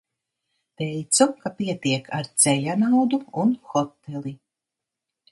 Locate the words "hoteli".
3.75-4.33